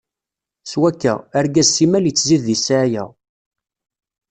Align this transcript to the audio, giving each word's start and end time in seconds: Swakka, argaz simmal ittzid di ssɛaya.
Swakka, 0.71 1.13
argaz 1.39 1.69
simmal 1.73 2.05
ittzid 2.11 2.41
di 2.47 2.55
ssɛaya. 2.59 3.05